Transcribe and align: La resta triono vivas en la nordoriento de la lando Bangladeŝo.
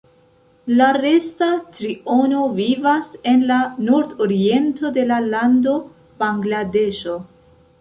La 0.77 0.85
resta 0.97 1.49
triono 1.79 2.39
vivas 2.61 3.11
en 3.33 3.45
la 3.51 3.59
nordoriento 3.91 4.91
de 4.97 5.05
la 5.13 5.21
lando 5.27 5.75
Bangladeŝo. 6.25 7.21